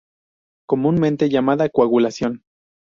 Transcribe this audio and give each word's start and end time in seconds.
Comúnmente 0.65 1.27
llamada 1.29 1.69
coagulación. 1.69 2.41